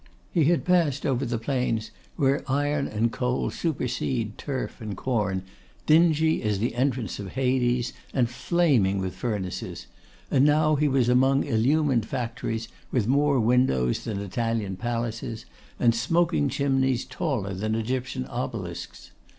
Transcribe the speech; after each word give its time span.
He 0.31 0.45
had 0.45 0.65
passed 0.65 1.05
over 1.05 1.27
the 1.27 1.37
plains 1.37 1.91
where 2.15 2.43
iron 2.49 2.87
and 2.87 3.11
coal 3.11 3.51
supersede 3.51 4.35
turf 4.35 4.81
and 4.81 4.97
corn, 4.97 5.43
dingy 5.85 6.41
as 6.41 6.57
the 6.57 6.73
entrance 6.73 7.19
of 7.19 7.33
Hades, 7.33 7.93
and 8.11 8.27
flaming 8.27 8.97
with 8.97 9.13
furnaces; 9.13 9.85
and 10.31 10.43
now 10.43 10.73
he 10.73 10.87
was 10.87 11.07
among 11.07 11.43
illumined 11.43 12.07
factories 12.07 12.67
with 12.91 13.05
more 13.07 13.39
windows 13.39 14.03
than 14.03 14.19
Italian 14.19 14.75
palaces, 14.75 15.45
and 15.79 15.93
smoking 15.93 16.49
chimneys 16.49 17.05
taller 17.05 17.53
than 17.53 17.75
Egyptian 17.75 18.25
obelisks. 18.25 19.11